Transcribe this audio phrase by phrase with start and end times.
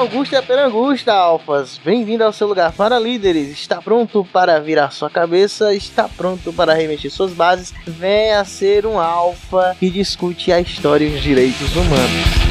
[0.00, 1.78] Augusta e Perangusta, Alfas.
[1.84, 3.50] Bem-vindo ao seu lugar para líderes.
[3.50, 5.74] Está pronto para virar sua cabeça?
[5.74, 7.74] Está pronto para remexer suas bases?
[7.86, 12.49] Venha ser um alfa que discute a história e os direitos humanos.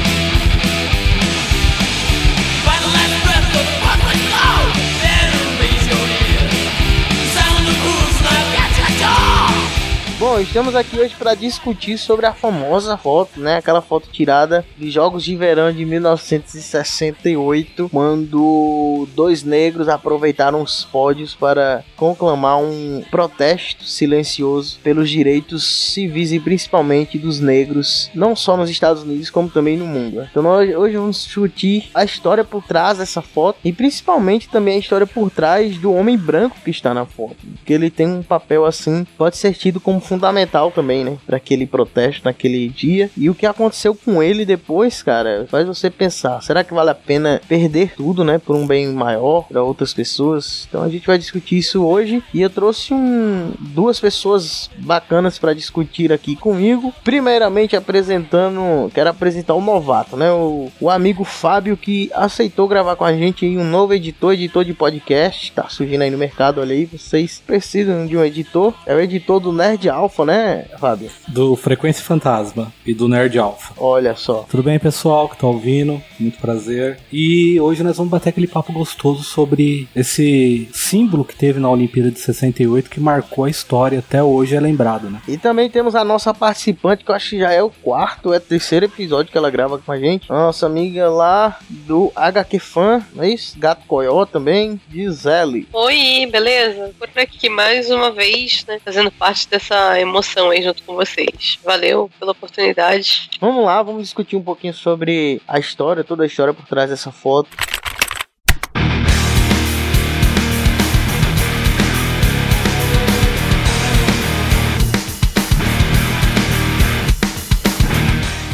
[10.20, 13.56] Bom, estamos aqui hoje para discutir sobre a famosa foto, né?
[13.56, 21.34] Aquela foto tirada de Jogos de Verão de 1968, quando dois negros aproveitaram os pódios
[21.34, 28.68] para conclamar um protesto silencioso pelos direitos civis e principalmente dos negros, não só nos
[28.68, 30.28] Estados Unidos, como também no mundo.
[30.30, 34.80] Então nós, hoje vamos discutir a história por trás dessa foto e principalmente também a
[34.80, 38.66] história por trás do homem branco que está na foto, que ele tem um papel
[38.66, 41.16] assim, pode ser tido como fundamental também, né?
[41.24, 43.08] Para aquele protesto naquele dia.
[43.16, 46.94] E o que aconteceu com ele depois, cara, faz você pensar: será que vale a
[46.94, 48.38] pena perder tudo, né?
[48.38, 50.66] Por um bem maior, para outras pessoas?
[50.68, 52.22] Então a gente vai discutir isso hoje.
[52.34, 56.92] E eu trouxe um, duas pessoas bacanas para discutir aqui comigo.
[57.04, 60.32] Primeiramente, apresentando, quero apresentar o novato, né?
[60.32, 64.74] O, o amigo Fábio que aceitou gravar com a gente um novo editor, editor de
[64.74, 65.52] podcast.
[65.52, 66.84] Tá surgindo aí no mercado, olha aí.
[66.86, 68.74] Vocês precisam de um editor.
[68.84, 71.10] É o editor do Nerd Alpha, né, Fábio?
[71.28, 73.74] Do Frequência Fantasma e do Nerd Alpha.
[73.76, 74.46] Olha só.
[74.48, 76.02] Tudo bem, pessoal que tá ouvindo?
[76.18, 76.98] Muito prazer.
[77.12, 82.10] E hoje nós vamos bater aquele papo gostoso sobre esse símbolo que teve na Olimpíada
[82.10, 85.20] de 68 que marcou a história até hoje é lembrado, né?
[85.28, 88.38] E também temos a nossa participante, que eu acho que já é o quarto, é
[88.38, 90.28] o terceiro episódio que ela grava com a gente.
[90.30, 93.58] Nossa amiga lá do HQ Fan, não é isso?
[93.58, 95.68] Gato Coió também, Gisele.
[95.72, 96.92] Oi, beleza?
[96.98, 98.80] Por aqui mais uma vez, né?
[98.84, 101.58] Fazendo parte dessa emoção aí junto com vocês.
[101.64, 103.30] Valeu pela oportunidade.
[103.40, 107.10] Vamos lá, vamos discutir um pouquinho sobre a história, toda a história por trás dessa
[107.10, 107.48] foto.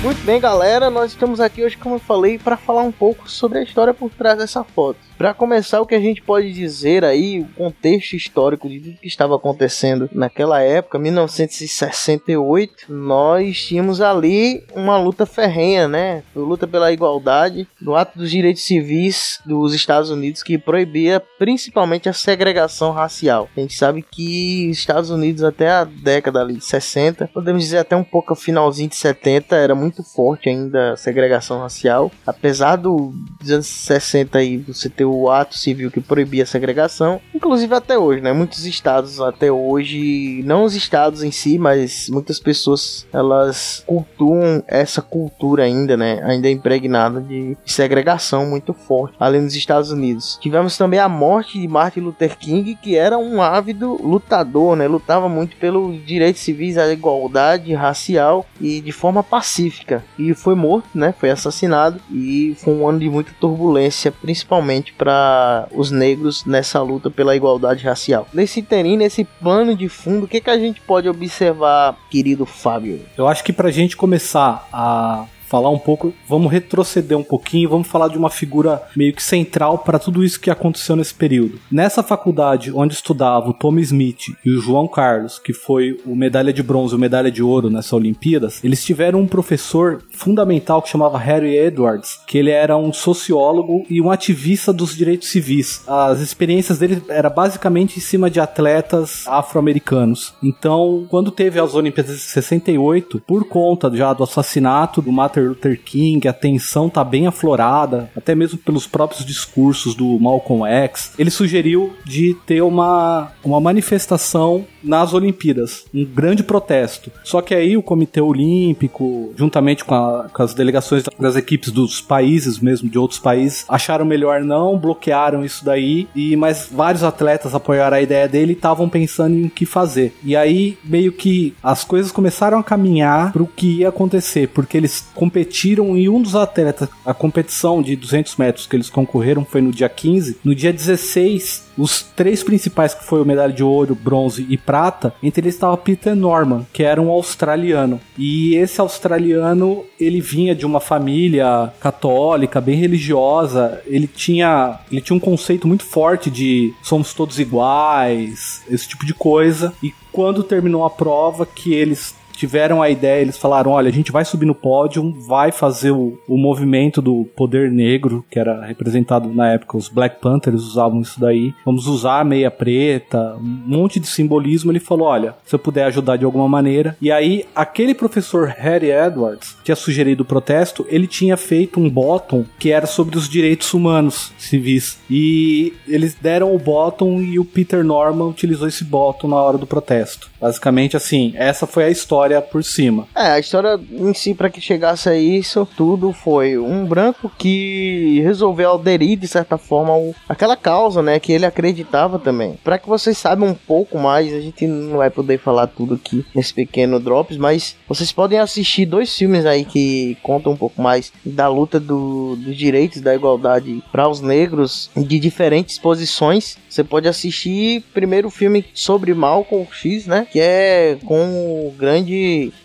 [0.06, 3.58] Muito bem, galera, nós estamos aqui hoje, como eu falei, para falar um pouco sobre
[3.58, 5.00] a história por trás dessa foto.
[5.18, 9.08] Para começar, o que a gente pode dizer aí, o contexto histórico de tudo que
[9.08, 16.22] estava acontecendo naquela época, 1968, nós tínhamos ali uma luta ferrenha, né?
[16.36, 22.12] Luta pela igualdade, no ato dos direitos civis dos Estados Unidos que proibia principalmente a
[22.12, 23.48] segregação racial.
[23.56, 27.78] A gente sabe que os Estados Unidos até a década ali de 60, podemos dizer
[27.78, 33.12] até um pouco finalzinho de 70, era muito forte ainda a segregação racial, apesar do,
[33.40, 37.98] dos anos 60 aí você ter o ato civil que proibia a segregação, inclusive até
[37.98, 38.32] hoje, né?
[38.32, 45.02] Muitos estados até hoje, não os estados em si, mas muitas pessoas elas cultuam essa
[45.02, 46.20] cultura ainda, né?
[46.24, 50.38] Ainda impregnada de segregação muito forte, além dos Estados Unidos.
[50.40, 54.86] Tivemos também a morte de Martin Luther King, que era um ávido lutador, né?
[54.86, 59.75] Lutava muito pelos direitos civis, a igualdade racial e de forma pacífica.
[60.19, 61.14] E foi morto, né?
[61.19, 67.10] Foi assassinado e foi um ano de muita turbulência, principalmente para os negros nessa luta
[67.10, 68.28] pela igualdade racial.
[68.32, 73.00] Nesse interim, nesse plano de fundo, o que, que a gente pode observar, querido Fábio?
[73.16, 77.88] Eu acho que pra gente começar a falar um pouco, vamos retroceder um pouquinho, vamos
[77.88, 81.58] falar de uma figura meio que central para tudo isso que aconteceu nesse período.
[81.70, 86.52] Nessa faculdade onde estudava o Tommy Smith e o João Carlos, que foi o medalha
[86.52, 90.88] de bronze e o medalha de ouro nessas Olimpíadas, eles tiveram um professor fundamental que
[90.88, 95.82] chamava Harry Edwards, que ele era um sociólogo e um ativista dos direitos civis.
[95.86, 100.34] As experiências dele era basicamente em cima de atletas afro-americanos.
[100.42, 105.80] Então, quando teve as Olimpíadas de 68, por conta já do assassinato do Martin Luther
[105.82, 111.12] King, a tensão tá bem aflorada, até mesmo pelos próprios discursos do Malcolm X.
[111.19, 117.10] Ele sugeriu de ter uma, uma manifestação nas Olimpíadas, um grande protesto.
[117.24, 122.00] Só que aí o Comitê Olímpico, juntamente com, a, com as delegações das equipes dos
[122.00, 127.54] países, mesmo de outros países, acharam melhor não, bloquearam isso daí, e mas vários atletas
[127.54, 130.15] apoiaram a ideia dele e estavam pensando em o que fazer.
[130.22, 134.77] E aí meio que as coisas começaram a caminhar para o que ia acontecer, porque
[134.77, 139.60] eles competiram e um dos atletas, a competição de 200 metros que eles concorreram foi
[139.60, 143.94] no dia 15, no dia 16 os três principais que foi o medalha de ouro,
[143.94, 148.00] bronze e prata, entre eles estava Peter Norman, que era um australiano.
[148.16, 153.82] E esse australiano, ele vinha de uma família católica, bem religiosa.
[153.84, 159.12] Ele tinha, ele tinha um conceito muito forte de somos todos iguais, esse tipo de
[159.12, 159.74] coisa.
[159.82, 164.12] E quando terminou a prova, que eles tiveram a ideia, eles falaram: olha, a gente
[164.12, 169.28] vai subir no pódio, vai fazer o, o movimento do poder negro, que era representado
[169.33, 171.54] na época, os Black Panthers usavam isso daí.
[171.65, 174.71] Vamos usar a meia preta, um monte de simbolismo.
[174.71, 176.97] Ele falou: olha, se eu puder ajudar de alguma maneira.
[177.00, 182.44] E aí, aquele professor Harry Edwards tinha sugerido o protesto, ele tinha feito um bottom
[182.59, 184.98] que era sobre os direitos humanos civis.
[185.10, 189.66] E eles deram o bottom e o Peter Norman utilizou esse bottom na hora do
[189.66, 190.30] protesto.
[190.41, 193.06] Basicamente, assim, essa foi a história por cima.
[193.14, 198.20] É, a história em si, para que chegasse a isso, tudo foi um branco que
[198.22, 202.58] resolveu aderir, de certa forma, ao, aquela causa, né, que ele acreditava também.
[202.62, 206.24] Para que vocês saibam um pouco mais, a gente não vai poder falar tudo aqui
[206.34, 211.12] nesse pequeno Drops, mas vocês podem assistir dois filmes aí que contam um pouco mais
[211.24, 216.56] da luta do, dos direitos, da igualdade para os negros de diferentes posições.
[216.68, 220.26] Você pode assistir primeiro o filme sobre Malcolm X, né?
[220.30, 222.16] Que é com o grande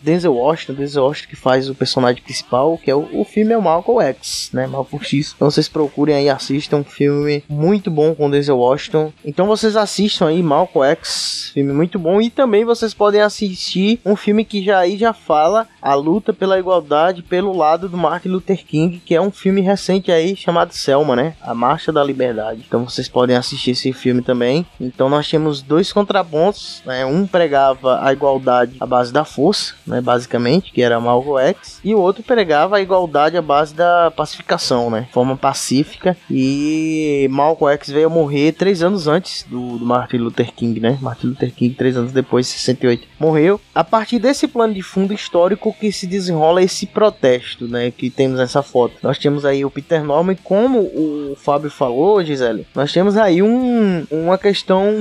[0.01, 3.57] Denzel Washington, Denzel Washington que faz o personagem principal, que é o, o filme é
[3.57, 4.68] o Malcolm X, né?
[4.68, 5.33] Malcolm X.
[5.36, 9.12] Então vocês procurem aí, assistam um filme muito bom com Denzel Washington.
[9.24, 14.15] Então vocês assistam aí Malcolm X, filme muito bom e também vocês podem assistir um
[14.15, 18.65] filme que já aí já fala a luta pela igualdade pelo lado do Martin Luther
[18.65, 21.36] King, que é um filme recente aí chamado Selma, né?
[21.42, 22.63] A Marcha da Liberdade.
[22.68, 24.65] Então vocês podem assistir esse filme também.
[24.80, 27.06] Então nós temos dois contrapontos, né?
[27.06, 29.40] Um pregava a igualdade à base da força,
[29.85, 30.01] né?
[30.01, 34.89] Basicamente, que era Malcolm X, e o outro pregava a igualdade à base da pacificação,
[34.89, 35.07] né?
[35.11, 36.15] Forma pacífica.
[36.29, 40.97] E Malcolm X veio morrer três anos antes do, do Martin Luther King, né?
[41.01, 43.59] Martin Luther King, três anos depois, 68, morreu.
[43.73, 47.91] A partir desse plano de fundo histórico que se desenrola esse protesto, né?
[47.91, 48.95] Que temos essa foto.
[49.01, 54.05] Nós temos aí o Peter Norman, como o Fábio falou, Gisele, nós temos aí um,
[54.11, 54.91] uma questão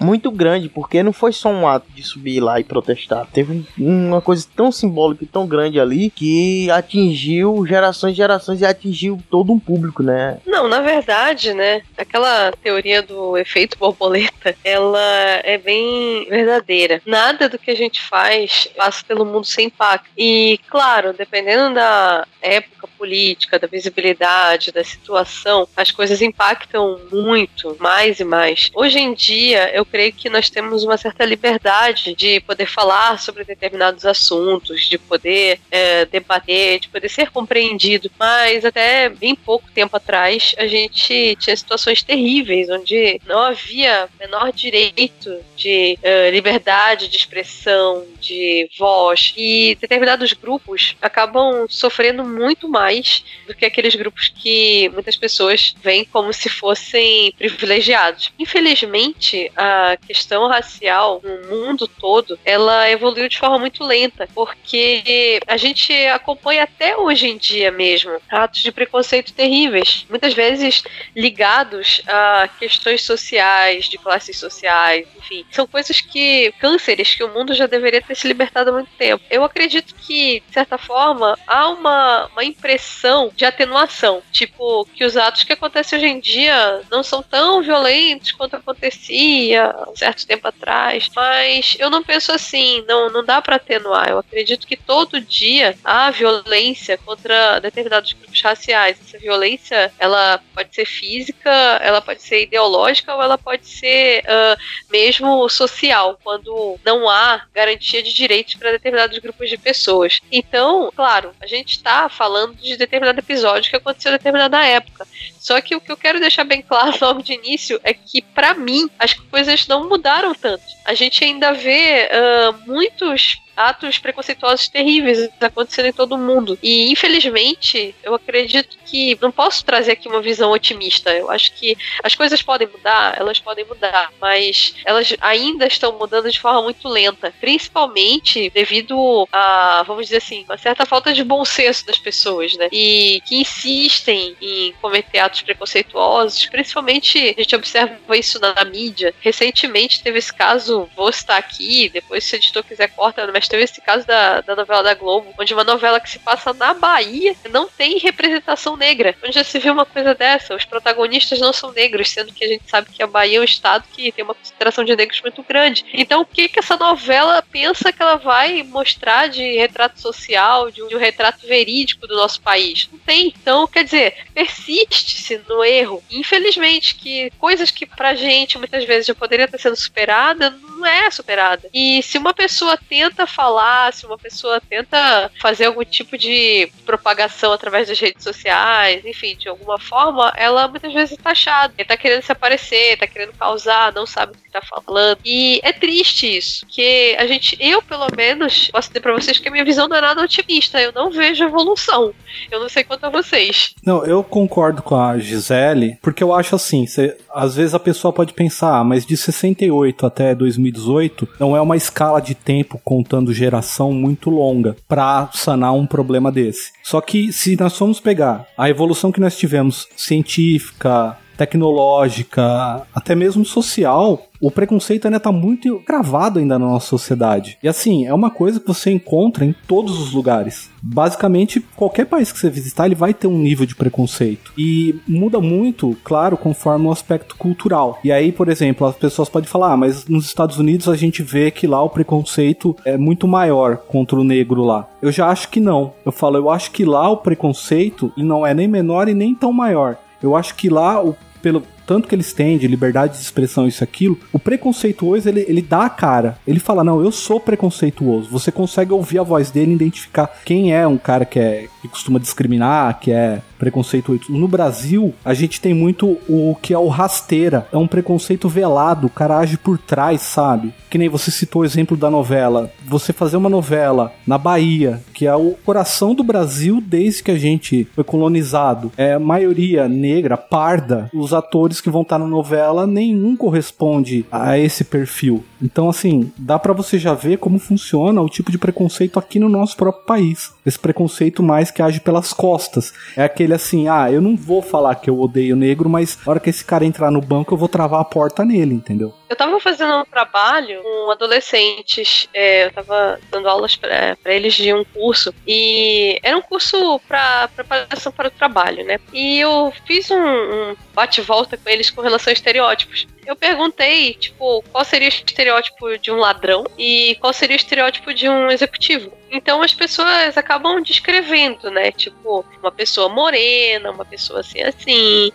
[0.00, 3.26] muito grande, porque não foi só um ato de subir lá e protestar.
[3.32, 8.66] Teve uma coisa tão simbólica e tão grande ali que atingiu gerações e gerações e
[8.66, 10.38] atingiu todo um público, né?
[10.46, 11.82] Não, na verdade, né?
[11.96, 15.00] Aquela teoria do efeito borboleta, ela
[15.44, 17.02] é bem verdadeira.
[17.04, 20.08] Nada do que a gente faz passa pelo mundo sem impacto.
[20.16, 28.20] E, claro, dependendo da época política, da visibilidade, da situação, as coisas impactam muito, mais
[28.20, 28.70] e mais.
[28.74, 33.44] Hoje em dia, eu creio que nós temos uma certa liberdade de poder falar sobre
[33.44, 38.10] determinados assuntos, de poder é, debater, de poder ser compreendido.
[38.18, 44.52] Mas até bem pouco tempo atrás, a gente tinha situações terríveis onde não havia menor
[44.52, 53.24] direito de uh, liberdade de expressão, de voz, e determinados grupos acabam sofrendo muito mais
[53.46, 58.32] do que aqueles grupos que muitas pessoas veem como se fossem privilegiados.
[58.38, 65.56] Infelizmente, a questão racial no mundo todo, ela evoluiu de forma muito lenta, porque a
[65.56, 70.82] gente acompanha até hoje em dia mesmo atos de preconceito terríveis, muitas vezes
[71.14, 77.54] ligados a questões sociais, de classes sociais, enfim, são coisas que cânceres que o mundo
[77.54, 79.24] já deveria ter se libertado há muito tempo.
[79.30, 85.16] Eu acredito que, de certa forma, há uma, uma impressão de atenuação, tipo que os
[85.16, 90.48] atos que acontecem hoje em dia não são tão violentos quanto acontecia um certo tempo
[90.48, 94.08] atrás, mas eu não penso assim, não, não dá para atenuar.
[94.08, 98.98] Eu acredito que todo dia há violência contra determinados grupos raciais.
[99.00, 101.50] Essa violência, ela pode ser física,
[101.82, 108.02] ela pode ser ideológica ou ela pode ser uh, mesmo social, quando não há garantia
[108.06, 110.20] de direitos para determinados grupos de pessoas.
[110.30, 115.06] Então, claro, a gente está falando de determinado episódio que aconteceu em determinada época.
[115.38, 118.54] Só que o que eu quero deixar bem claro logo de início é que, para
[118.54, 120.64] mim, as coisas não mudaram tanto.
[120.84, 126.58] A gente ainda vê uh, muitos atos preconceituosos terríveis acontecendo em todo mundo.
[126.62, 131.12] E infelizmente, eu acredito que não posso trazer aqui uma visão otimista.
[131.12, 136.30] Eu acho que as coisas podem mudar, elas podem mudar, mas elas ainda estão mudando
[136.30, 141.44] de forma muito lenta, principalmente devido a, vamos dizer assim, uma certa falta de bom
[141.44, 142.68] senso das pessoas, né?
[142.72, 149.14] E que insistem em cometer atos preconceituosos, principalmente a gente observa isso na, na mídia.
[149.20, 153.64] Recentemente teve esse caso, vou citar aqui, depois se o editor quiser corta, mas teve
[153.64, 157.34] esse caso da, da novela da Globo, onde uma novela que se passa na Bahia
[157.50, 159.14] não tem representação negra.
[159.22, 160.54] Onde já se viu uma coisa dessa?
[160.54, 163.44] Os protagonistas não são negros, sendo que a gente sabe que a Bahia é um
[163.44, 165.84] estado que tem uma concentração de negros muito grande.
[165.92, 170.82] Então, o que que essa novela pensa que ela vai mostrar de retrato social, de
[170.82, 172.88] um, de um retrato verídico do nosso país?
[172.90, 173.34] Não tem.
[173.40, 176.02] Então, quer dizer, persiste-se no erro.
[176.10, 180.86] Infelizmente, que coisas que pra gente muitas vezes já poderiam ter sido superadas, não não
[180.86, 181.68] é superada.
[181.72, 187.52] E se uma pessoa tenta falar, se uma pessoa tenta fazer algum tipo de propagação
[187.52, 191.74] através das redes sociais, enfim, de alguma forma, ela muitas vezes é taxada.
[191.76, 195.18] Ele tá querendo se aparecer, tá querendo causar, não sabe do que tá falando.
[195.24, 199.48] E é triste isso, que a gente, eu pelo menos, posso dizer pra vocês que
[199.48, 200.80] a minha visão não é nada otimista.
[200.80, 202.12] Eu não vejo evolução.
[202.50, 203.74] Eu não sei quanto a vocês.
[203.84, 208.12] Não, eu concordo com a Gisele, porque eu acho assim, cê, às vezes a pessoa
[208.12, 210.34] pode pensar, ah, mas de 68 até
[210.70, 216.30] 2018 não é uma escala de tempo contando geração muito longa para sanar um problema
[216.30, 216.72] desse.
[216.82, 223.44] Só que se nós formos pegar a evolução que nós tivemos científica, tecnológica, até mesmo
[223.44, 227.58] social, o preconceito ainda está muito gravado ainda na nossa sociedade.
[227.62, 230.70] E assim, é uma coisa que você encontra em todos os lugares.
[230.82, 234.52] Basicamente, qualquer país que você visitar, ele vai ter um nível de preconceito.
[234.56, 237.98] E muda muito, claro, conforme o aspecto cultural.
[238.04, 241.22] E aí, por exemplo, as pessoas podem falar, ah, mas nos Estados Unidos a gente
[241.22, 244.88] vê que lá o preconceito é muito maior contra o negro lá.
[245.02, 245.92] Eu já acho que não.
[246.04, 249.52] Eu falo, eu acho que lá o preconceito não é nem menor e nem tão
[249.52, 249.96] maior.
[250.22, 253.84] Eu acho que lá, o, pelo, tanto que eles têm de liberdade de expressão, isso
[253.84, 256.38] aquilo, o preconceituoso, ele, ele dá a cara.
[256.46, 258.28] Ele fala, não, eu sou preconceituoso.
[258.30, 262.18] Você consegue ouvir a voz dele identificar quem é um cara que, é, que costuma
[262.18, 264.24] discriminar, que é preconceituoso.
[264.28, 267.66] No Brasil, a gente tem muito o que é o rasteira.
[267.72, 270.74] É um preconceito velado, o cara age por trás, sabe?
[270.90, 272.70] Que nem você citou o exemplo da novela.
[272.86, 277.38] Você fazer uma novela na Bahia, que é o coração do Brasil desde que a
[277.38, 278.92] gente foi colonizado.
[278.96, 281.10] É maioria negra, parda.
[281.14, 285.44] Os atores que vão estar na novela, nenhum corresponde a esse perfil.
[285.60, 289.48] Então, assim, dá para você já ver como funciona o tipo de preconceito aqui no
[289.48, 290.55] nosso próprio país.
[290.66, 292.92] Esse preconceito mais que age pelas costas.
[293.16, 296.40] É aquele assim, ah, eu não vou falar que eu odeio negro, mas na hora
[296.40, 299.14] que esse cara entrar no banco, eu vou travar a porta nele, entendeu?
[299.28, 304.72] Eu tava fazendo um trabalho com adolescentes, é, eu tava dando aulas para eles de
[304.72, 308.98] um curso, e era um curso para preparação para o trabalho, né?
[309.12, 313.06] E eu fiz um, um bate-volta com eles com relação a estereótipos.
[313.26, 318.14] Eu perguntei, tipo, qual seria o estereótipo de um ladrão e qual seria o estereótipo
[318.14, 319.12] de um executivo.
[319.30, 321.90] Então as pessoas acabam descrevendo, né?
[321.92, 325.32] Tipo, uma pessoa morena, uma pessoa assim assim.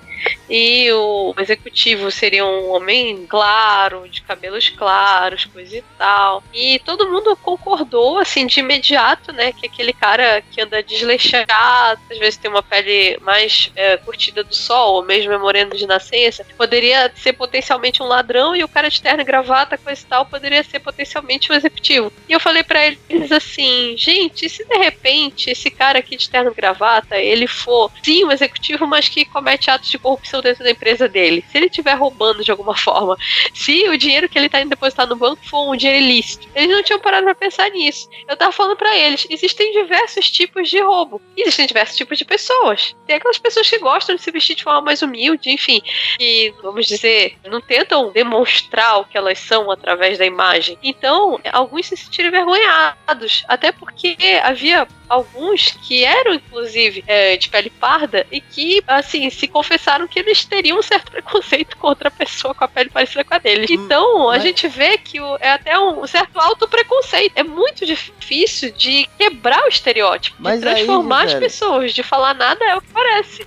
[0.50, 6.43] E o executivo seria um homem claro, de cabelos claros, coisa e tal.
[6.53, 9.51] E todo mundo concordou, assim, de imediato, né?
[9.53, 14.53] Que aquele cara que anda desleixado, às vezes tem uma pele mais é, curtida do
[14.53, 18.89] sol, ou mesmo é moreno de nascença, poderia ser potencialmente um ladrão e o cara
[18.89, 22.12] de terno e gravata, coisa e tal, poderia ser potencialmente um executivo.
[22.27, 26.53] E eu falei para eles assim, gente, se de repente esse cara aqui de terno
[26.53, 31.07] gravata, ele for sim um executivo, mas que comete atos de corrupção dentro da empresa
[31.07, 33.17] dele, se ele estiver roubando de alguma forma,
[33.53, 36.69] se o dinheiro que ele está indo depositar no banco for um dinheiro ilícito, eles
[36.69, 38.09] não tinham parado para pensar nisso.
[38.27, 42.95] Eu tava falando para eles, existem diversos tipos de roubo, existem diversos tipos de pessoas.
[43.05, 45.81] Tem aquelas pessoas que gostam de se vestir de forma mais humilde, enfim,
[46.19, 50.77] e vamos dizer, não tentam demonstrar o que elas são através da imagem.
[50.83, 57.69] Então, alguns se sentiram envergonhados, até porque havia alguns que eram, inclusive, é, de pele
[57.69, 62.53] parda e que, assim, se confessaram que eles teriam um certo preconceito contra a pessoa
[62.53, 63.69] com a pele parecida com a deles.
[63.69, 67.33] Hum, então, a gente vê que o, é até um certo auto-preconceito.
[67.35, 72.33] É muito difícil de quebrar o estereótipo, Mas de transformar aí, as pessoas, de falar
[72.33, 73.45] nada é o que parece.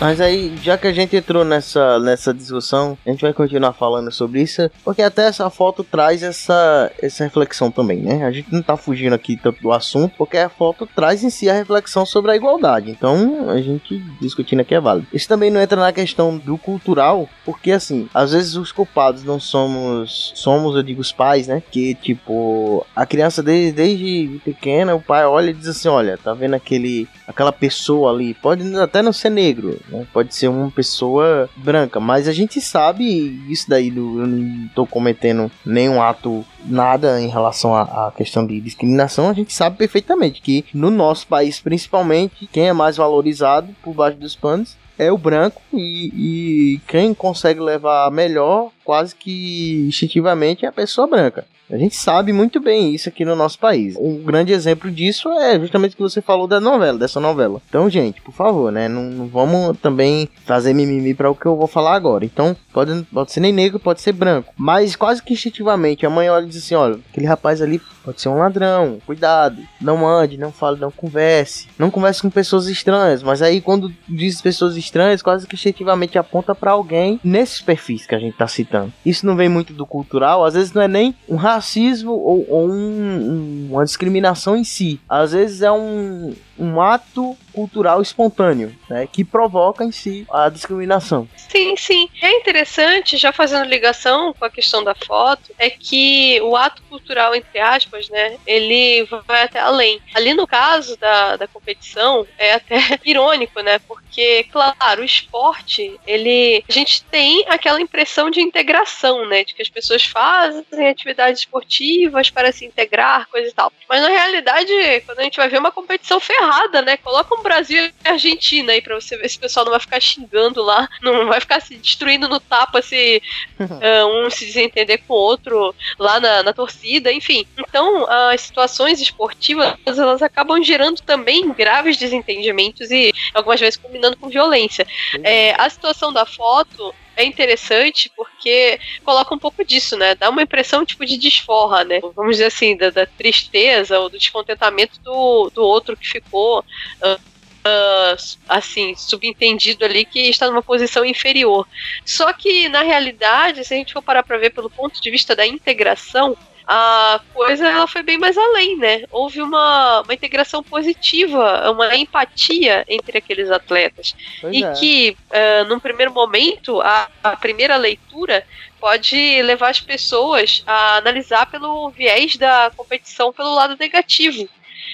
[0.00, 4.12] Mas aí, já que a gente entrou nessa, nessa discussão, a gente vai continuar falando
[4.12, 8.24] sobre isso, porque até essa foto traz essa, essa reflexão também, né?
[8.24, 11.50] A gente não tá fugindo aqui tanto do assunto, porque a foto traz em si
[11.50, 12.92] a reflexão sobre a igualdade.
[12.92, 15.08] Então, a gente discutindo aqui é válido.
[15.12, 19.40] Isso também não entra na questão do cultural, porque assim, às vezes os culpados não
[19.40, 21.60] somos, somos, eu digo, os pais, né?
[21.72, 26.32] Que tipo, a criança desde, desde pequena, o pai olha e diz assim: olha, tá
[26.34, 30.06] vendo aquele, aquela pessoa ali, pode até não ser negro, né?
[30.12, 33.04] Pode ser uma pessoa branca, mas a gente sabe
[33.50, 38.60] isso daí do eu não tô cometendo nenhum ato nada em relação à, questão de
[38.60, 43.94] discriminação, a gente sabe perfeitamente que no nosso país, principalmente, quem é mais valorizado por
[43.94, 50.64] baixo dos panos é o branco e, e quem consegue levar melhor quase que instintivamente
[50.64, 51.44] é a pessoa branca.
[51.70, 53.94] A gente sabe muito bem isso aqui no nosso país.
[53.98, 57.60] Um grande exemplo disso é justamente o que você falou da novela, dessa novela.
[57.68, 58.88] Então, gente, por favor, né?
[58.88, 62.24] Não, não vamos também fazer mimimi para o que eu vou falar agora.
[62.24, 64.54] Então, pode, pode ser nem negro, pode ser branco.
[64.56, 68.22] Mas quase que instintivamente a mãe olha e diz assim: olha, aquele rapaz ali pode
[68.22, 71.68] ser um ladrão, cuidado, não ande, não fale, não converse.
[71.78, 73.22] Não converse com pessoas estranhas.
[73.22, 78.14] Mas aí, quando diz pessoas estranhas, quase que instintivamente aponta para alguém nesses perfis que
[78.14, 78.77] a gente tá citando.
[79.04, 82.68] Isso não vem muito do cultural, às vezes não é nem um racismo ou, ou
[82.68, 85.00] um, um, uma discriminação em si.
[85.08, 91.28] Às vezes é um, um ato cultural espontâneo, né, que provoca em si a discriminação.
[91.36, 92.08] Sim, sim.
[92.22, 97.34] É interessante, já fazendo ligação com a questão da foto, é que o ato cultural,
[97.34, 100.00] entre aspas, né, ele vai até além.
[100.14, 106.64] Ali no caso da, da competição, é até irônico, né, porque, claro, o esporte, ele,
[106.68, 112.30] a gente tem aquela impressão de integração, né, de que as pessoas fazem atividades esportivas
[112.30, 113.72] para se integrar, coisa e tal.
[113.88, 114.72] Mas na realidade,
[115.06, 116.47] quando a gente vai ver uma competição ferrada,
[116.82, 119.80] né, coloca um Brasil e Argentina aí pra você ver se o pessoal não vai
[119.80, 123.22] ficar xingando lá, não vai ficar se destruindo no tapa se
[123.58, 127.46] uh, um se desentender com o outro lá na, na torcida, enfim.
[127.58, 134.28] Então, as situações esportivas, elas acabam gerando também graves desentendimentos e algumas vezes combinando com
[134.28, 134.86] violência.
[135.22, 140.14] É, a situação da foto é interessante porque coloca um pouco disso, né?
[140.14, 142.00] Dá uma impressão tipo de desforra, né?
[142.14, 146.60] Vamos dizer assim, da, da tristeza ou do descontentamento do, do outro que ficou.
[147.02, 148.16] Uh, Uh,
[148.48, 151.68] assim, subentendido ali que está numa posição inferior.
[152.06, 155.36] Só que, na realidade, se a gente for parar para ver pelo ponto de vista
[155.36, 156.34] da integração,
[156.70, 159.04] a coisa ela foi bem mais além, né?
[159.10, 164.14] Houve uma, uma integração positiva, uma empatia entre aqueles atletas.
[164.38, 164.72] Pois e é.
[164.74, 168.44] que, uh, num primeiro momento, a, a primeira leitura
[168.78, 174.46] pode levar as pessoas a analisar pelo viés da competição pelo lado negativo.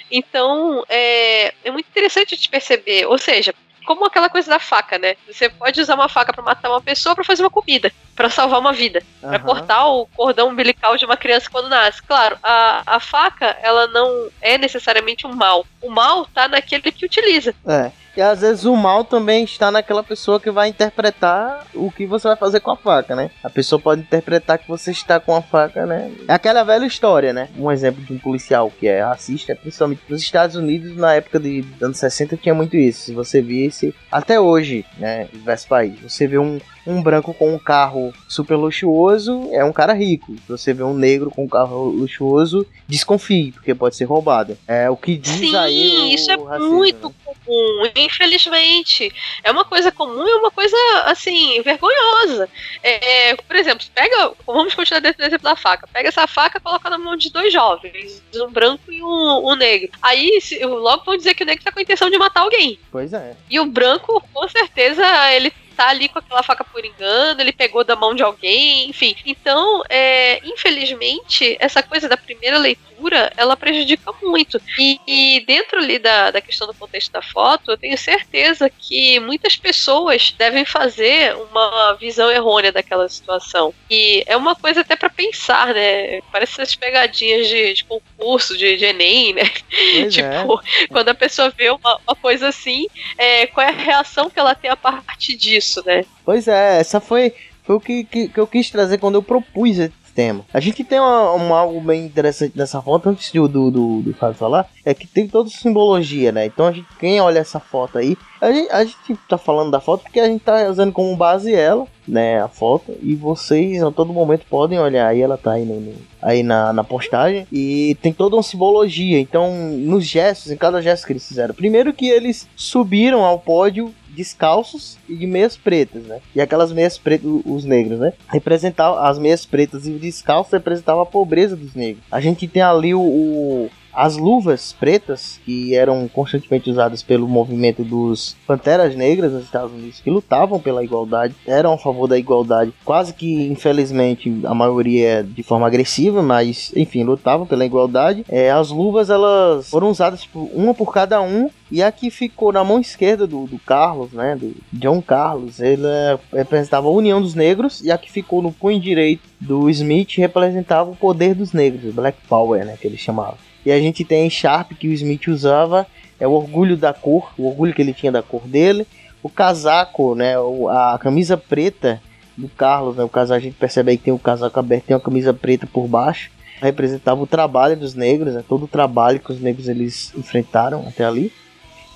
[0.08, 3.06] Então, é, é muito interessante de perceber.
[3.06, 3.52] Ou seja,
[3.84, 5.16] como aquela coisa da faca, né?
[5.26, 8.60] Você pode usar uma faca para matar uma pessoa para fazer uma comida, para salvar
[8.60, 9.28] uma vida, uhum.
[9.28, 12.02] para cortar o cordão umbilical de uma criança quando nasce.
[12.02, 15.66] Claro, a, a faca, ela não é necessariamente um mal.
[15.80, 17.54] O mal tá naquele que utiliza.
[17.66, 17.92] É.
[18.16, 22.28] E às vezes o mal também está naquela pessoa que vai interpretar o que você
[22.28, 23.30] vai fazer com a faca, né?
[23.42, 26.12] A pessoa pode interpretar que você está com a faca, né?
[26.28, 27.48] É aquela velha história, né?
[27.58, 31.62] Um exemplo de um policial que é racista, principalmente nos Estados Unidos, na época de,
[31.62, 33.06] dos anos 60, tinha muito isso.
[33.06, 35.28] Se você visse, até hoje, né?
[35.32, 39.72] Em diversos países, você vê um, um branco com um carro super luxuoso é um
[39.72, 40.34] cara rico.
[40.36, 44.56] Se você vê um negro com um carro luxuoso, desconfie, porque pode ser roubado.
[44.66, 45.90] É o que diz Sim, aí.
[45.90, 47.14] O, isso é racismo, muito né?
[47.24, 49.12] comum, infelizmente.
[49.42, 52.48] É uma coisa comum e é uma coisa, assim, vergonhosa.
[52.82, 54.32] É, é, por exemplo, pega.
[54.46, 55.86] Vamos continuar dentro do exemplo da faca.
[55.86, 59.54] Pega essa faca e coloca na mão de dois jovens, um branco e um, um
[59.54, 59.90] negro.
[60.02, 62.78] Aí logo vão dizer que o negro tá com a intenção de matar alguém.
[62.90, 63.36] Pois é.
[63.50, 67.84] E o branco, com certeza, ele tá ali com aquela faca por engano, ele pegou
[67.84, 69.14] da mão de alguém, enfim.
[69.24, 74.60] Então, é, infelizmente, essa coisa da primeira leitura, ela prejudica muito.
[74.78, 79.18] E, e, dentro ali da, da questão do contexto da foto, eu tenho certeza que
[79.20, 83.74] muitas pessoas devem fazer uma visão errônea daquela situação.
[83.90, 86.20] E é uma coisa até para pensar, né?
[86.32, 89.44] Parece essas pegadinhas de, de concurso, de, de Enem, né?
[90.10, 90.86] tipo, é.
[90.88, 92.86] quando a pessoa vê uma, uma coisa assim,
[93.18, 95.63] é, qual é a reação que ela tem a partir disso?
[95.64, 96.04] Isso, né?
[96.24, 99.78] Pois é, essa foi, foi o que, que, que eu quis trazer quando eu propus
[99.78, 100.44] esse tema.
[100.52, 104.14] A gente tem uma, uma, algo bem interessante nessa foto, antes do, do, do, do
[104.14, 106.46] Fábio falar, é que tem toda simbologia, né?
[106.46, 109.80] Então a gente, quem olha essa foto aí, a gente, a gente tá falando da
[109.80, 112.40] foto porque a gente tá usando como base ela, né?
[112.40, 115.94] A foto, e vocês a todo momento podem olhar aí, ela tá aí, no, no,
[116.22, 119.18] aí na, na postagem, e tem toda uma simbologia.
[119.18, 123.92] Então, nos gestos, em cada gesto que eles fizeram, primeiro que eles subiram ao pódio
[124.14, 126.20] descalços e de meias pretas, né?
[126.34, 128.12] E aquelas meias pretas, os negros, né?
[128.28, 132.04] Representavam as meias pretas e o descalço representava a pobreza dos negros.
[132.10, 137.84] A gente tem ali o, o as luvas pretas, que eram constantemente usadas pelo movimento
[137.84, 142.72] dos Panteras Negras nos Estados Unidos, que lutavam pela igualdade, eram a favor da igualdade,
[142.84, 148.24] quase que infelizmente a maioria de forma agressiva, mas enfim, lutavam pela igualdade.
[148.28, 152.52] É, as luvas elas foram usadas por, uma por cada um e a que ficou
[152.52, 157.20] na mão esquerda do, do Carlos, né, do John Carlos, ele é, representava a união
[157.20, 161.52] dos negros e a que ficou no punho direito do Smith representava o poder dos
[161.52, 163.36] negros, Black Power, né, que ele chamava.
[163.64, 165.86] E a gente tem a Sharp que o Smith usava,
[166.18, 168.86] é o orgulho da cor, o orgulho que ele tinha da cor dele.
[169.22, 170.34] O casaco, né,
[170.70, 172.00] a camisa preta
[172.36, 173.04] do Carlos, né?
[173.04, 175.66] O caso a gente percebe aí que tem o casaco aberto, tem uma camisa preta
[175.66, 176.30] por baixo.
[176.60, 178.44] Representava o trabalho dos negros, né?
[178.46, 181.32] Todo o trabalho que os negros eles enfrentaram até ali.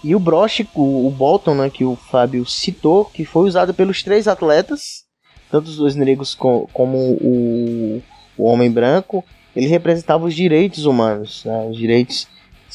[0.02, 4.02] E o broche, o, o Bolton, né, que o Fábio citou, que foi usado pelos
[4.02, 5.04] três atletas,
[5.50, 8.02] tanto os dois negros co como o,
[8.36, 9.24] o homem branco,
[9.58, 12.28] ele representava os direitos humanos, né, os direitos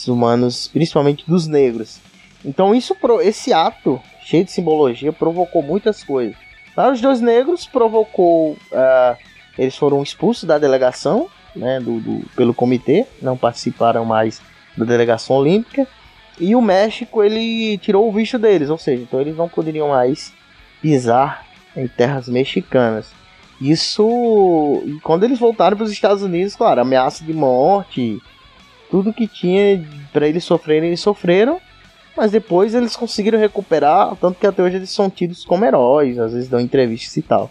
[0.05, 2.01] humanos, principalmente dos negros.
[2.43, 6.35] Então isso, esse ato cheio de simbologia provocou muitas coisas.
[6.75, 9.17] Para os dois negros provocou, uh,
[9.57, 14.41] eles foram expulsos da delegação, né, do, do, pelo comitê, não participaram mais
[14.75, 15.87] da delegação olímpica.
[16.37, 20.33] E o México ele tirou o visto deles, ou seja, então eles não poderiam mais
[20.81, 23.22] pisar em terras mexicanas.
[23.63, 28.21] Isso, quando eles voltaram para os Estados Unidos, claro, ameaça de morte,
[28.91, 31.61] tudo que tinha para eles sofrerem, eles sofreram.
[32.15, 36.33] Mas depois eles conseguiram recuperar, tanto que até hoje eles são tidos como heróis, às
[36.33, 37.49] vezes dão entrevistas e tal.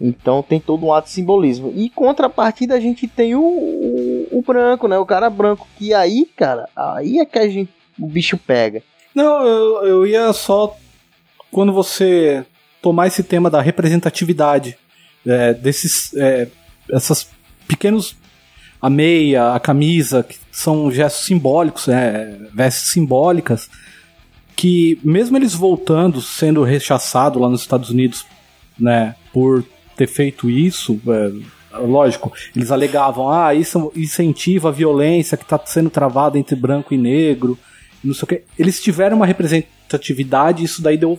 [0.00, 1.72] Então tem todo um ato de simbolismo.
[1.74, 4.96] E contrapartida a gente tem o, o, o, branco, né?
[4.98, 5.66] O cara branco.
[5.76, 8.82] Que aí, cara, aí é que a gente, o bicho pega.
[9.14, 10.76] Não, eu, eu ia só.
[11.50, 12.46] Quando você
[12.80, 14.78] tomar esse tema da representatividade,
[15.26, 16.14] é, desses.
[16.14, 16.48] É,
[16.90, 17.28] essas
[17.66, 18.16] pequenos
[18.80, 23.68] a meia, a camisa, que são gestos simbólicos, né, vestes simbólicas,
[24.54, 28.24] que mesmo eles voltando, sendo rechaçado lá nos Estados Unidos,
[28.78, 29.64] né, por
[29.96, 35.90] ter feito isso, é, lógico, eles alegavam, ah, isso incentiva a violência que está sendo
[35.90, 37.58] travada entre branco e negro,
[38.02, 38.42] não sei o que.
[38.56, 41.18] Eles tiveram uma representatividade, isso daí deu,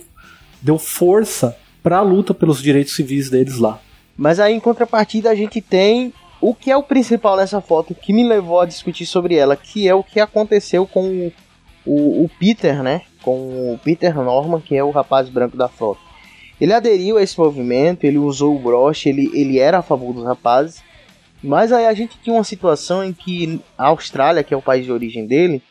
[0.62, 3.80] deu força para a luta pelos direitos civis deles lá.
[4.20, 8.12] Mas aí, em contrapartida, a gente tem o que é o principal nessa foto que
[8.12, 11.32] me levou a discutir sobre ela, que é o que aconteceu com o,
[11.86, 13.00] o, o Peter, né?
[13.22, 16.02] Com o Peter Norman, que é o rapaz branco da foto.
[16.60, 20.26] Ele aderiu a esse movimento, ele usou o broche, ele, ele era a favor dos
[20.26, 20.82] rapazes.
[21.42, 24.84] Mas aí a gente tinha uma situação em que a Austrália, que é o país
[24.84, 25.62] de origem dele,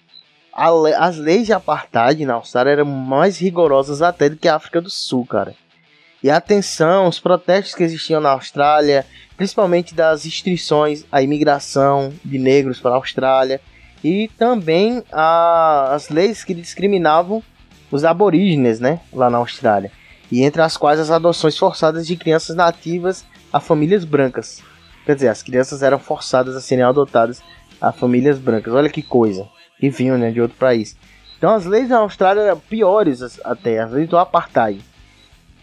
[0.52, 0.70] a,
[1.06, 4.90] as leis de apartheid na Austrália eram mais rigorosas até do que a África do
[4.90, 5.54] Sul, cara.
[6.24, 9.06] E atenção, os protestos que existiam na Austrália,
[9.38, 13.62] principalmente das restrições à imigração de negros para a Austrália
[14.04, 17.42] e também a, as leis que discriminavam
[17.92, 19.92] os aborígenes, né, lá na Austrália,
[20.32, 24.62] e entre as quais as adoções forçadas de crianças nativas a famílias brancas.
[25.06, 27.42] Quer dizer, as crianças eram forçadas a serem adotadas
[27.82, 28.74] a famílias brancas.
[28.74, 29.48] Olha que coisa.
[29.82, 30.96] E vinham, né, de outro país.
[31.38, 34.84] Então as leis na Austrália eram piores até, as leis do apartheid.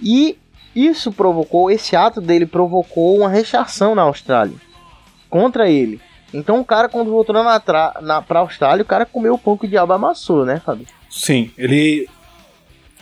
[0.02, 0.38] E
[0.76, 4.54] isso provocou, esse ato dele provocou uma rechação na Austrália
[5.30, 6.00] contra ele.
[6.34, 7.62] Então o cara, quando voltou na,
[8.02, 10.86] na, pra Austrália, o cara comeu o pão que o diabo amassou, né, Fábio?
[11.08, 12.08] Sim, ele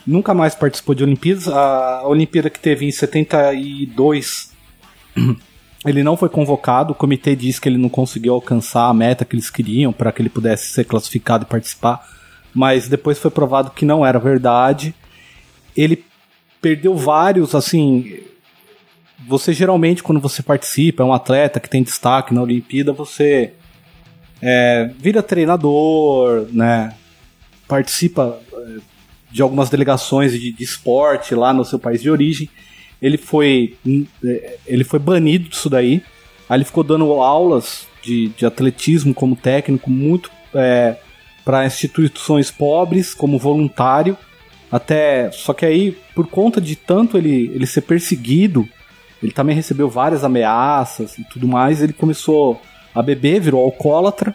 [0.06, 1.48] nunca mais participou de Olimpíadas.
[1.48, 4.52] A Olimpíada que teve em 72,
[5.84, 6.92] ele não foi convocado.
[6.92, 10.22] O comitê disse que ele não conseguiu alcançar a meta que eles queriam para que
[10.22, 12.06] ele pudesse ser classificado e participar.
[12.54, 14.94] Mas depois foi provado que não era verdade.
[15.76, 16.04] Ele
[16.64, 18.20] perdeu vários, assim.
[19.28, 23.52] Você geralmente, quando você participa, é um atleta que tem destaque na Olimpíada, você
[24.40, 26.94] é, vira treinador, né?
[27.68, 28.78] Participa é,
[29.30, 32.48] de algumas delegações de, de esporte lá no seu país de origem.
[33.00, 33.76] Ele foi,
[34.24, 36.02] é, ele foi banido disso daí.
[36.48, 40.96] Aí ele ficou dando aulas de, de atletismo como técnico, muito é,
[41.44, 44.16] para instituições pobres, como voluntário.
[44.74, 45.30] Até.
[45.30, 48.68] Só que aí, por conta de tanto ele, ele ser perseguido,
[49.22, 51.80] ele também recebeu várias ameaças e tudo mais.
[51.80, 52.60] Ele começou
[52.92, 54.34] a beber, virou alcoólatra,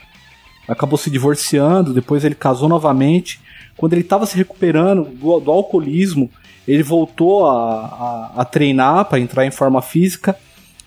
[0.66, 1.94] acabou se divorciando.
[1.94, 3.42] Depois ele casou novamente.
[3.76, 6.32] Quando ele estava se recuperando do, do, alcoolismo,
[6.66, 10.38] ele voltou a, a, a treinar para entrar em forma física.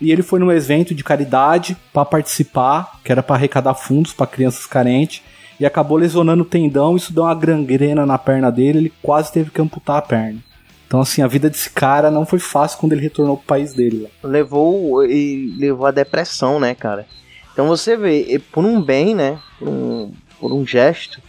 [0.01, 4.27] E ele foi num evento de caridade para participar, que era para arrecadar fundos para
[4.27, 5.23] crianças carentes
[5.63, 6.97] e acabou lesionando o tendão.
[6.97, 10.41] Isso deu uma gangrena na perna dele, ele quase teve que amputar a perna.
[10.85, 14.09] Então, assim, a vida desse cara não foi fácil quando ele retornou pro país dele.
[14.25, 17.07] Levou e levou a depressão, né, cara?
[17.53, 21.23] Então você vê, por um bem, né, por um, por um gesto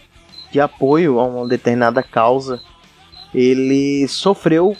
[0.50, 2.60] de apoio a uma determinada causa,
[3.32, 4.76] ele sofreu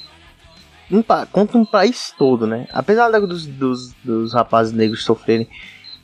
[0.90, 2.66] um, contra um país todo, né?
[2.72, 5.46] Apesar dos, dos, dos rapazes negros sofrerem,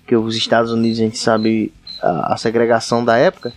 [0.06, 3.52] que os Estados Unidos a gente sabe a, segregação da época,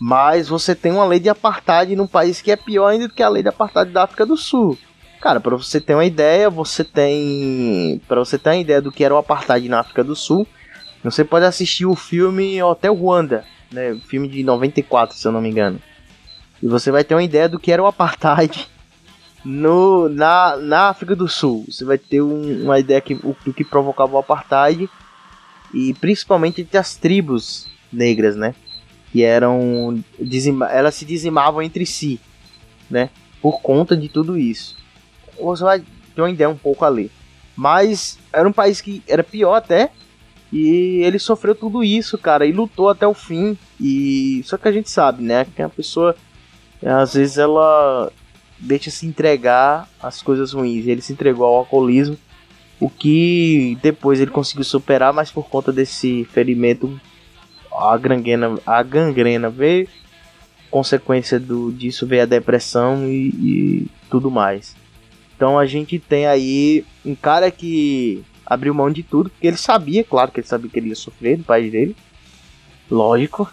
[0.00, 3.22] mas você tem uma lei de apartheid num país que é pior ainda do que
[3.22, 4.78] a lei de apartheid da África do Sul.
[5.20, 9.04] Cara, para você ter uma ideia, você tem, para você ter uma ideia do que
[9.04, 10.46] era o apartheid na África do Sul,
[11.02, 15.50] você pode assistir o filme Hotel Rwanda, né, filme de 94, se eu não me
[15.50, 15.80] engano.
[16.62, 18.68] E você vai ter uma ideia do que era o apartheid
[19.44, 21.64] no, na, na África do Sul.
[21.68, 24.88] Você vai ter um, uma ideia que, do que provocava o apartheid
[25.72, 28.54] e principalmente entre as tribos negras, né?
[29.12, 32.20] Que eram dizima, elas se dizimavam entre si,
[32.90, 33.10] né?
[33.40, 34.76] Por conta de tudo isso.
[35.40, 35.80] Você vai
[36.14, 37.10] ter uma ideia um pouco ali.
[37.56, 39.90] Mas era um país que era pior até.
[40.52, 43.58] E ele sofreu tudo isso, cara, e lutou até o fim.
[43.80, 46.14] E só que a gente sabe, né, que a pessoa
[46.82, 48.12] às vezes ela
[48.58, 50.86] deixa se entregar às coisas ruins.
[50.86, 52.16] Ele se entregou ao alcoolismo,
[52.80, 57.00] o que depois ele conseguiu superar, mas por conta desse ferimento
[57.76, 59.88] a gangrena, a gangrena veio,
[60.70, 64.76] consequência do, disso veio a depressão e, e tudo mais.
[65.36, 70.04] Então a gente tem aí um cara que abriu mão de tudo, porque ele sabia,
[70.04, 71.96] claro que ele sabia que ele ia sofrer no país dele,
[72.90, 73.50] lógico.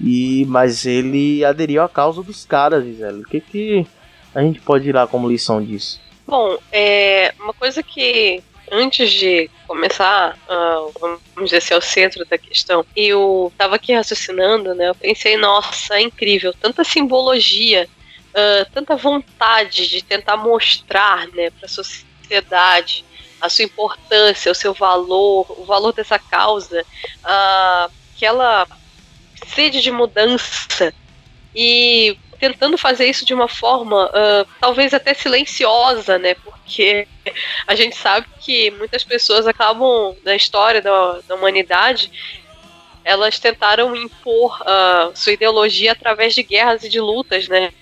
[0.00, 3.22] E mas ele aderiu à causa dos caras, Gisele.
[3.22, 3.86] O que que
[4.32, 6.00] a gente pode ir lá como lição disso?
[6.26, 12.38] Bom, é uma coisa que antes de começar, uh, vamos dizer assim, ao centro da
[12.38, 14.88] questão, eu estava aqui raciocinando, né?
[14.88, 17.88] Eu pensei, nossa, é incrível, tanta simbologia,
[18.30, 23.04] uh, tanta vontade de tentar mostrar, né, para a sociedade
[23.40, 28.66] a sua importância, o seu valor, o valor dessa causa, uh, aquela
[29.46, 30.92] sede de mudança
[31.54, 36.34] e tentando fazer isso de uma forma uh, talvez até silenciosa, né?
[36.34, 37.06] Porque
[37.66, 42.10] a gente sabe que muitas pessoas acabam na história da, da humanidade
[43.08, 47.72] elas tentaram impor uh, sua ideologia através de guerras e de lutas, né?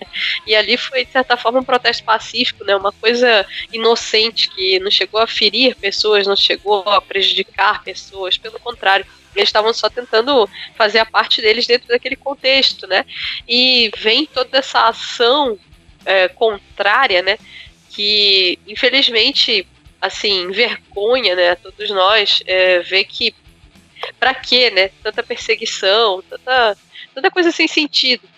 [0.47, 2.77] E ali foi, de certa forma, um protesto pacífico, né?
[2.77, 8.61] Uma coisa inocente que não chegou a ferir pessoas, não chegou a prejudicar pessoas, pelo
[8.61, 9.05] contrário,
[9.37, 13.05] eles estavam só tentando fazer a parte deles dentro daquele contexto, né?
[13.49, 15.59] E vem toda essa ação
[16.05, 17.39] é, contrária, né?
[17.91, 19.67] Que infelizmente,
[20.01, 21.55] assim, vergonha, né?
[21.57, 23.35] Todos nós é, ver que
[24.19, 24.91] para quê, né?
[25.03, 26.77] Tanta perseguição, tanta,
[27.15, 28.29] tanta coisa sem sentido.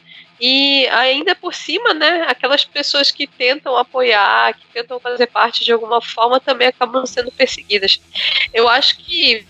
[0.40, 5.72] E ainda por cima, né, aquelas pessoas que tentam apoiar, que tentam fazer parte de
[5.72, 8.00] alguma forma, também acabam sendo perseguidas.
[8.54, 9.44] Eu acho que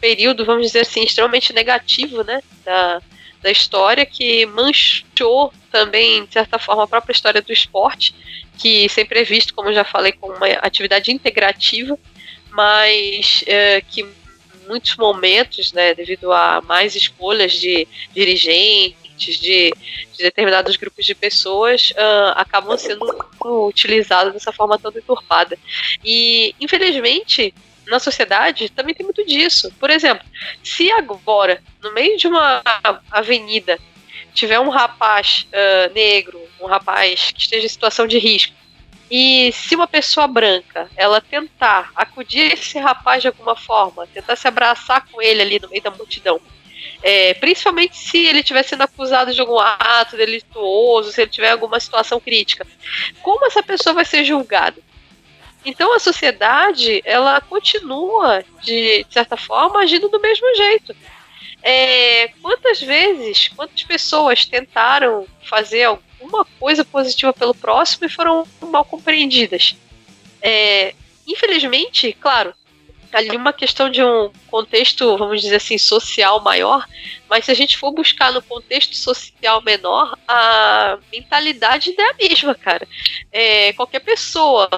[0.00, 3.00] período, vamos dizer assim, extremamente negativo, né, da,
[3.42, 8.14] da história, que manchou também, de certa forma, a própria história do esporte,
[8.58, 11.98] que sempre é visto, como já falei, como uma atividade integrativa,
[12.50, 14.06] mas é, que
[14.70, 19.72] muitos momentos, né, devido a mais escolhas de dirigentes, de,
[20.16, 23.04] de determinados grupos de pessoas, uh, acabam sendo
[23.40, 25.58] utilizados dessa forma tão deturpada.
[26.04, 27.52] E, infelizmente,
[27.90, 29.72] na sociedade também tem muito disso.
[29.78, 30.26] Por exemplo,
[30.62, 32.62] se agora, no meio de uma
[33.10, 33.78] avenida,
[34.32, 38.54] tiver um rapaz uh, negro, um rapaz que esteja em situação de risco,
[39.10, 44.46] e se uma pessoa branca ela tentar acudir esse rapaz de alguma forma, tentar se
[44.46, 46.40] abraçar com ele ali no meio da multidão,
[47.02, 51.80] é, principalmente se ele estiver sendo acusado de algum ato delituoso, se ele tiver alguma
[51.80, 52.64] situação crítica,
[53.20, 54.80] como essa pessoa vai ser julgada?
[55.64, 60.94] Então a sociedade ela continua de, certa forma agindo do mesmo jeito.
[61.62, 68.84] É, quantas vezes, quantas pessoas tentaram fazer alguma coisa positiva pelo próximo e foram mal
[68.84, 69.76] compreendidas?
[70.40, 70.94] É,
[71.26, 72.54] infelizmente, claro,
[73.12, 76.86] ali uma questão de um contexto, vamos dizer assim, social maior,
[77.28, 82.54] mas se a gente for buscar no contexto social menor, a mentalidade é a mesma,
[82.54, 82.86] cara.
[83.32, 84.68] É, qualquer pessoa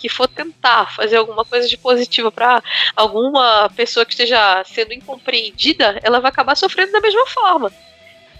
[0.00, 2.62] que for tentar fazer alguma coisa de positiva para
[2.96, 7.70] alguma pessoa que esteja sendo incompreendida, ela vai acabar sofrendo da mesma forma.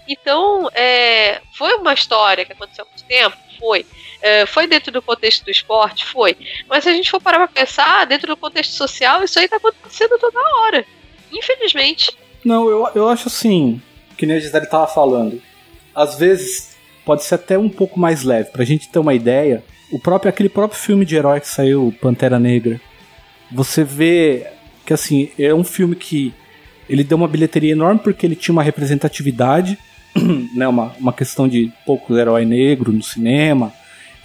[0.08, 3.36] Então, é, foi uma história que aconteceu há muito tempo?
[3.58, 3.86] Foi.
[4.22, 6.04] É, foi dentro do contexto do esporte?
[6.04, 6.36] Foi.
[6.66, 9.56] Mas se a gente for parar pra pensar, dentro do contexto social, isso aí tá
[9.56, 10.84] acontecendo toda hora.
[11.30, 12.10] Infelizmente.
[12.44, 13.80] Não, eu, eu acho assim,
[14.16, 15.40] que nem a Gisele tava falando.
[15.94, 18.50] Às vezes pode ser até um pouco mais leve.
[18.50, 22.38] Pra gente ter uma ideia, o próprio aquele próprio filme de herói que saiu, Pantera
[22.38, 22.80] Negra,
[23.50, 24.46] você vê
[24.84, 26.34] que assim, é um filme que
[26.88, 29.78] ele deu uma bilheteria enorme porque ele tinha uma representatividade,
[30.54, 33.72] né, uma, uma questão de pouco herói negro no cinema,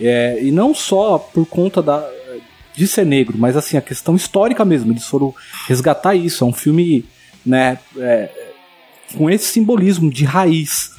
[0.01, 2.08] é, e não só por conta da,
[2.75, 4.91] de ser negro, mas assim, a questão histórica mesmo.
[4.91, 5.34] Eles foram
[5.67, 6.43] resgatar isso.
[6.43, 7.06] É um filme
[7.45, 8.30] né, é,
[9.15, 10.91] com esse simbolismo de raiz.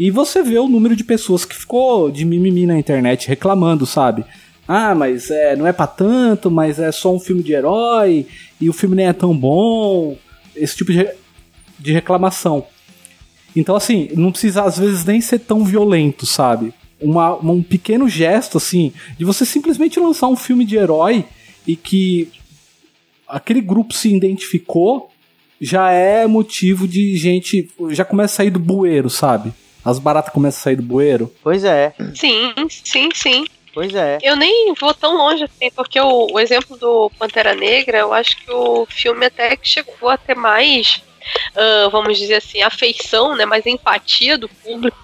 [0.00, 4.24] E você vê o número de pessoas que ficou de mimimi na internet reclamando, sabe?
[4.66, 8.26] Ah, mas é, não é para tanto, mas é só um filme de herói
[8.58, 10.16] e o filme nem é tão bom.
[10.56, 11.06] Esse tipo de,
[11.78, 12.66] de reclamação.
[13.54, 16.72] Então, assim, não precisa às vezes nem ser tão violento, sabe?
[17.00, 21.24] uma, um pequeno gesto, assim, de você simplesmente lançar um filme de herói
[21.66, 22.30] e que
[23.26, 25.10] aquele grupo se identificou,
[25.60, 27.70] já é motivo de gente.
[27.90, 29.52] Já começa a sair do bueiro, sabe?
[29.84, 31.32] As baratas começam a sair do bueiro.
[31.42, 31.94] Pois é.
[32.14, 33.44] Sim, sim, sim.
[33.72, 34.18] Pois é.
[34.22, 38.36] Eu nem vou tão longe assim, porque o, o exemplo do Pantera Negra, eu acho
[38.36, 41.02] que o filme até que chegou a ter mais,
[41.54, 44.98] uh, vamos dizer assim, afeição, né, mais empatia do público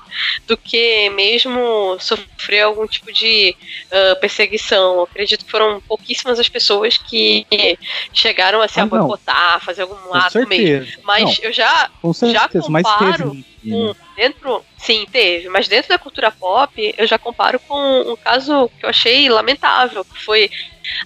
[0.46, 4.96] do que mesmo sofrer algum tipo de uh, perseguição.
[4.96, 7.46] Eu acredito que foram pouquíssimas as pessoas que
[8.12, 10.80] chegaram a se ah, fazer algum com ato certeza.
[10.80, 11.02] mesmo.
[11.04, 11.44] Mas não.
[11.44, 11.90] eu já,
[12.30, 14.64] já comparo com dentro.
[14.78, 18.90] Sim, teve, mas dentro da cultura pop, eu já comparo com um caso que eu
[18.90, 20.50] achei lamentável, que foi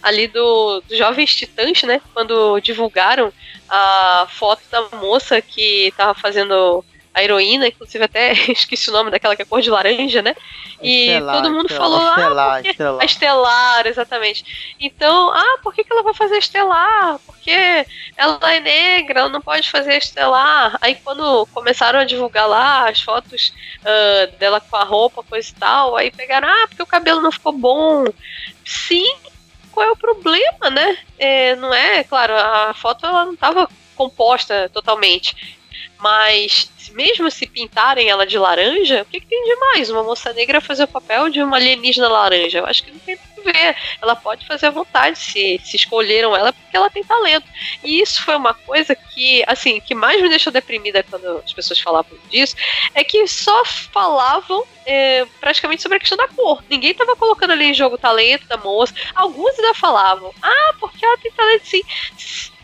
[0.02, 2.00] ali do, do Jovens Titãs, né?
[2.12, 3.32] Quando divulgaram
[3.68, 9.34] a foto da moça que tava fazendo a heroína, inclusive até esqueci o nome daquela
[9.34, 10.34] que é cor de laranja, né?
[10.82, 13.00] E estelar, todo mundo estelar, falou, estelar, ah, estelar.
[13.00, 14.74] a estelar, exatamente.
[14.80, 17.18] Então, ah, por que, que ela vai fazer estelar?
[17.26, 20.78] Porque ela é negra, ela não pode fazer estelar.
[20.80, 25.54] Aí quando começaram a divulgar lá as fotos uh, dela com a roupa, coisa e
[25.54, 28.04] tal, aí pegaram, ah, porque o cabelo não ficou bom.
[28.64, 29.16] Sim,
[29.72, 30.96] qual é o problema, né?
[31.18, 35.59] É, não é, claro, a foto ela não estava composta totalmente.
[35.98, 39.90] Mas mesmo se pintarem ela de laranja, o que, que tem de mais?
[39.90, 42.58] Uma moça negra fazer o papel de uma alienígena laranja?
[42.58, 43.76] Eu acho que não tem a ver.
[44.00, 47.46] Ela pode fazer à vontade se, se escolheram ela porque ela tem talento.
[47.84, 51.80] E isso foi uma coisa que, assim, que mais me deixou deprimida quando as pessoas
[51.80, 52.56] falavam disso,
[52.94, 56.62] é que só falavam é, praticamente sobre a questão da cor.
[56.68, 58.94] Ninguém tava colocando ali em jogo o talento da moça.
[59.14, 61.82] Alguns ainda falavam, ah, porque ela tem talento sim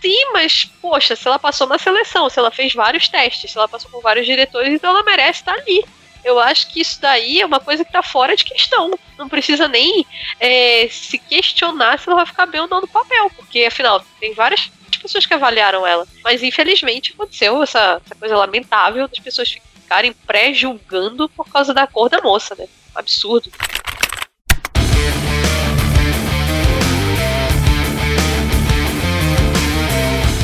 [0.07, 3.67] Sim, mas, poxa, se ela passou na seleção, se ela fez vários testes, se ela
[3.67, 5.85] passou por vários diretores, então ela merece estar ali.
[6.23, 8.97] Eu acho que isso daí é uma coisa que tá fora de questão.
[9.19, 10.07] Não precisa nem
[10.39, 14.33] é, se questionar se ela vai ficar bem ou não no papel, porque afinal, tem
[14.33, 14.71] várias
[15.03, 16.07] pessoas que avaliaram ela.
[16.23, 22.09] Mas infelizmente aconteceu essa, essa coisa lamentável das pessoas ficarem pré-julgando por causa da cor
[22.09, 22.69] da moça, né?
[22.95, 23.51] Absurdo.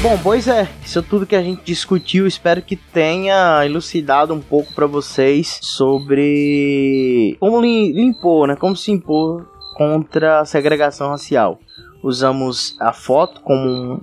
[0.03, 2.27] Bom, pois é, isso é tudo que a gente discutiu.
[2.27, 8.57] Espero que tenha elucidado um pouco para vocês sobre como limpou, né?
[8.57, 11.61] Como se impor contra a segregação racial.
[12.03, 14.01] Usamos a foto como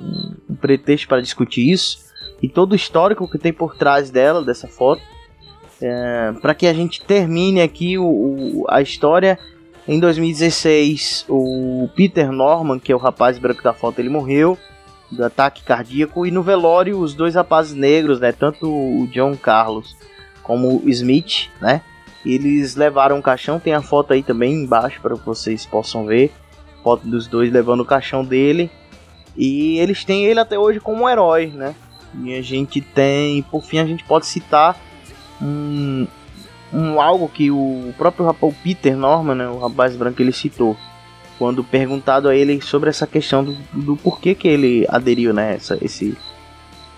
[0.50, 2.00] um, pretexto para discutir isso
[2.42, 5.02] e todo o histórico que tem por trás dela, dessa foto,
[5.82, 9.38] é, para que a gente termine aqui o, o, a história.
[9.86, 14.58] Em 2016, o Peter Norman, que é o rapaz branco da foto, ele morreu
[15.12, 16.26] do ataque cardíaco.
[16.26, 18.32] E no velório, os dois rapazes negros, né?
[18.32, 19.96] Tanto o John Carlos
[20.44, 21.82] como o Smith, né?
[22.26, 23.60] Eles levaram o caixão.
[23.60, 26.32] Tem a foto aí também embaixo para vocês possam ver.
[26.84, 28.70] Foto dos dois levando o caixão dele.
[29.36, 31.76] E eles têm ele até hoje como um herói, né?
[32.24, 34.76] E a gente tem, por fim, a gente pode citar
[35.42, 36.08] um,
[36.74, 40.76] um algo que o próprio rapaz Peter Norman, né, o rapaz branco, ele citou
[41.40, 45.58] quando perguntado a ele sobre essa questão do, do porquê que ele aderiu, né?
[45.82, 46.18] esse,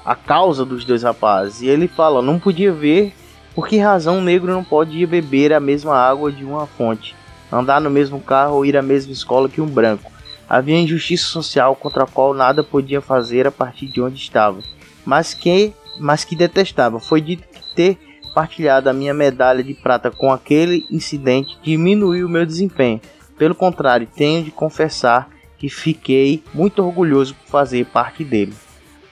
[0.03, 1.61] a causa dos dois rapazes.
[1.61, 3.13] E ele fala: não podia ver
[3.53, 7.15] por que razão um negro não pode ir beber a mesma água de uma fonte,
[7.51, 10.11] andar no mesmo carro ou ir à mesma escola que um branco.
[10.49, 14.59] Havia injustiça social contra a qual nada podia fazer a partir de onde estava,
[15.05, 16.99] mas que, mas que detestava.
[16.99, 17.97] Foi dito que ter
[18.33, 22.99] partilhado a minha medalha de prata com aquele incidente diminuiu o meu desempenho
[23.41, 25.27] pelo contrário, tenho de confessar
[25.57, 28.53] que fiquei muito orgulhoso por fazer parte dele.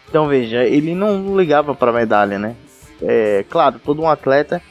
[0.07, 2.55] Então veja, ele não ligava para medalha, né?
[3.01, 4.61] É claro, todo um atleta,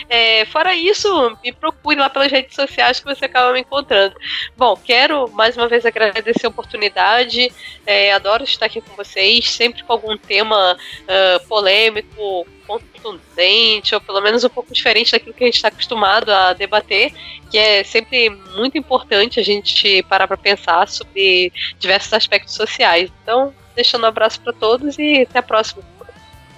[0.09, 4.15] É, fora isso, me procure lá pelas redes sociais que você acaba me encontrando.
[4.57, 7.53] Bom, quero mais uma vez agradecer a oportunidade.
[7.87, 14.21] É, adoro estar aqui com vocês, sempre com algum tema uh, polêmico, contundente, ou pelo
[14.21, 17.13] menos um pouco diferente daquilo que a gente está acostumado a debater,
[17.51, 23.11] que é sempre muito importante a gente parar para pensar sobre diversos aspectos sociais.
[23.23, 25.83] Então, deixando um abraço para todos e até a próxima.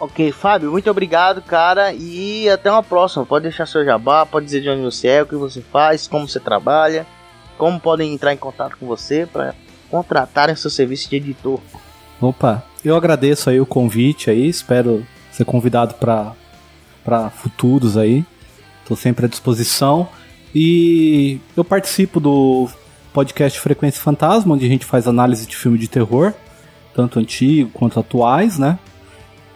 [0.01, 3.25] Ok, Fábio, muito obrigado, cara, e até uma próxima.
[3.25, 6.29] Pode deixar seu jabá, pode dizer de onde você é, o que você faz, como
[6.29, 7.07] você trabalha,
[7.57, 9.55] como podem entrar em contato com você para
[9.91, 11.61] contratarem seu serviço de editor.
[12.21, 18.25] Opa, eu agradeço aí o convite aí, espero ser convidado para futuros aí.
[18.83, 20.09] Estou sempre à disposição.
[20.55, 22.69] E eu participo do
[23.13, 26.33] podcast Frequência Fantasma, onde a gente faz análise de filme de terror,
[26.95, 28.79] tanto antigo quanto atuais, né?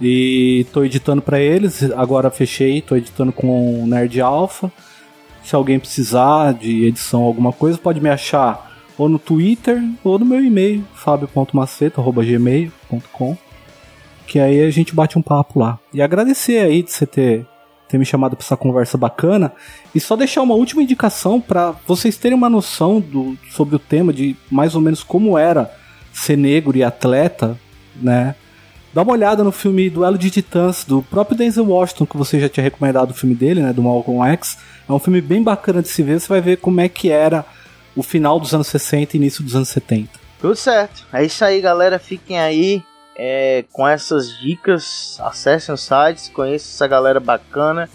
[0.01, 4.71] E tô editando para eles, agora fechei, tô editando com o Nerd Alpha.
[5.43, 10.25] Se alguém precisar de edição alguma coisa, pode me achar ou no Twitter ou no
[10.25, 13.37] meu e-mail, fabio.maceta.gmail.com
[14.29, 15.79] que aí a gente bate um papo lá.
[15.93, 17.47] E agradecer aí de você ter,
[17.89, 19.51] ter me chamado para essa conversa bacana
[19.95, 24.13] e só deixar uma última indicação para vocês terem uma noção do, sobre o tema
[24.13, 25.75] de mais ou menos como era
[26.13, 27.59] ser negro e atleta,
[27.97, 28.35] né?
[28.93, 32.49] Dá uma olhada no filme Duelo de Titãs, do próprio Denzel Washington, que você já
[32.49, 33.73] tinha recomendado o filme dele, né?
[33.73, 34.59] Do Malcolm X.
[34.89, 37.45] É um filme bem bacana de se ver, você vai ver como é que era
[37.95, 40.09] o final dos anos 60 e início dos anos 70.
[40.41, 41.05] Tudo certo.
[41.13, 41.99] É isso aí, galera.
[41.99, 42.83] Fiquem aí
[43.17, 45.19] é, com essas dicas.
[45.21, 47.91] Acessem os sites, conheçam essa galera bacana.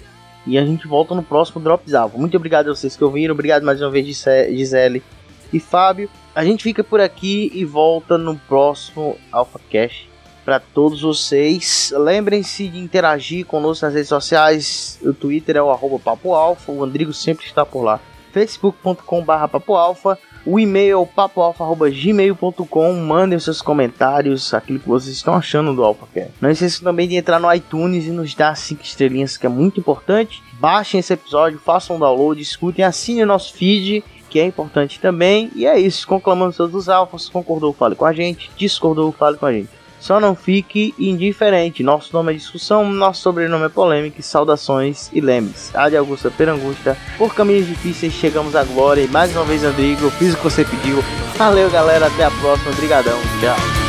[0.45, 2.17] E a gente volta no próximo Drops Alpha.
[2.17, 3.33] Muito obrigado a vocês que ouviram.
[3.33, 5.01] Obrigado mais uma vez, Gisele
[5.51, 6.09] e Fábio.
[6.35, 10.12] A gente fica por aqui e volta no próximo Alpha Cash
[10.43, 11.93] para todos vocês.
[11.95, 14.99] Lembrem-se de interagir conosco nas redes sociais.
[15.01, 17.99] O Twitter é o arroba Papo Alfa, o Andrigo sempre está por lá.
[18.31, 20.17] facebook.com.br Papo Alfa.
[20.45, 22.93] O e-mail é papoalfa.gmail.com.
[22.95, 26.33] Mandem seus comentários, aquilo que vocês estão achando do AlphaCast.
[26.41, 29.79] Não esqueçam também de entrar no iTunes e nos dar 5 estrelinhas, que é muito
[29.79, 30.43] importante.
[30.59, 35.51] Baixem esse episódio, façam um download, escutem, assinem o nosso feed que é importante também.
[35.55, 37.29] E é isso, conclamando todos os alfas.
[37.29, 38.49] Concordou, fale com a gente.
[38.57, 39.69] Discordou, fale com a gente.
[40.03, 41.81] Só não fique indiferente.
[41.81, 44.21] Nosso nome é discussão, nosso sobrenome é polêmica.
[44.21, 45.71] Saudações e lembre-se.
[45.77, 46.97] A de Augusta Perangusta.
[47.17, 49.01] Por caminhos difíceis chegamos à glória.
[49.01, 51.01] E mais uma vez, Andrigo, eu fiz o que você pediu.
[51.37, 52.07] Valeu, galera.
[52.07, 52.71] Até a próxima.
[52.71, 53.17] Obrigadão.
[53.39, 53.82] Tchau.